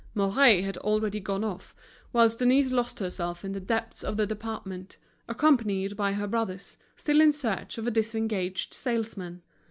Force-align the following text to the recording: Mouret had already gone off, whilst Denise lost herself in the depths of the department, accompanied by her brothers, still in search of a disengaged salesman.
Mouret 0.15 0.63
had 0.63 0.77
already 0.77 1.19
gone 1.19 1.43
off, 1.43 1.75
whilst 2.11 2.39
Denise 2.39 2.71
lost 2.71 2.97
herself 2.97 3.45
in 3.45 3.51
the 3.51 3.59
depths 3.59 4.03
of 4.03 4.17
the 4.17 4.25
department, 4.25 4.97
accompanied 5.29 5.95
by 5.95 6.13
her 6.13 6.25
brothers, 6.25 6.79
still 6.95 7.21
in 7.21 7.31
search 7.31 7.77
of 7.77 7.85
a 7.85 7.91
disengaged 7.91 8.73
salesman. 8.73 9.43